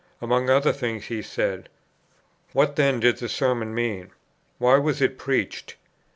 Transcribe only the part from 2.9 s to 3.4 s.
did the